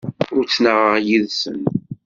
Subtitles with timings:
[0.35, 1.61] Ur ttnaɣeɣ yid-sen.